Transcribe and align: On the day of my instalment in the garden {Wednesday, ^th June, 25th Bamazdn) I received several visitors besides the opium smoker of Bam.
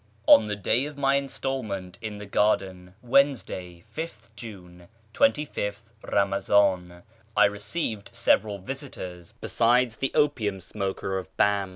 On 0.25 0.47
the 0.47 0.55
day 0.55 0.85
of 0.85 0.97
my 0.97 1.13
instalment 1.13 1.99
in 2.01 2.17
the 2.17 2.25
garden 2.25 2.95
{Wednesday, 3.03 3.83
^th 3.95 4.29
June, 4.35 4.87
25th 5.13 5.93
Bamazdn) 6.03 7.03
I 7.37 7.45
received 7.45 8.09
several 8.11 8.57
visitors 8.57 9.35
besides 9.39 9.97
the 9.97 10.11
opium 10.15 10.59
smoker 10.59 11.19
of 11.19 11.27
Bam. 11.37 11.69